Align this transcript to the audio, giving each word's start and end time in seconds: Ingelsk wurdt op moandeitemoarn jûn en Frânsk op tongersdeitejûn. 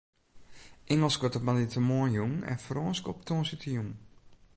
Ingelsk 0.91 1.19
wurdt 1.21 1.35
op 1.37 1.45
moandeitemoarn 1.47 2.11
jûn 2.17 2.35
en 2.51 2.57
Frânsk 2.65 3.05
op 3.11 3.19
tongersdeitejûn. 3.27 3.89